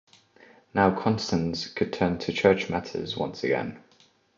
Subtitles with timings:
[0.73, 3.83] Now Constans could turn to church matters once again.